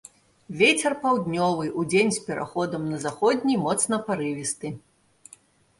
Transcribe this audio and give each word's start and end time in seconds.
Вецер 0.61 0.95
паўднёвы, 1.03 1.65
удзень 1.83 2.11
з 2.15 2.19
пераходам 2.31 2.81
на 2.95 3.03
заходні 3.05 3.61
моцны 3.69 4.03
парывісты. 4.11 4.67